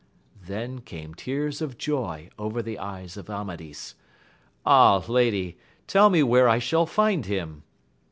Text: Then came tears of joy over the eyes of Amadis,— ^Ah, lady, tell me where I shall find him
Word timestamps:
Then 0.47 0.79
came 0.81 1.13
tears 1.13 1.61
of 1.61 1.77
joy 1.77 2.31
over 2.39 2.63
the 2.63 2.79
eyes 2.79 3.17
of 3.17 3.29
Amadis,— 3.29 3.93
^Ah, 4.65 5.07
lady, 5.07 5.59
tell 5.85 6.09
me 6.09 6.23
where 6.23 6.49
I 6.49 6.57
shall 6.57 6.87
find 6.87 7.27
him 7.27 7.61